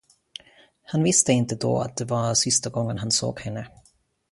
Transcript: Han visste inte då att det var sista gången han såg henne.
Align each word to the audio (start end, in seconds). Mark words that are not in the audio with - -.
Han 0.83 1.03
visste 1.03 1.31
inte 1.31 1.55
då 1.55 1.79
att 1.81 1.97
det 1.97 2.05
var 2.05 2.33
sista 2.33 2.69
gången 2.69 2.97
han 2.97 3.11
såg 3.11 3.39
henne. 3.39 3.67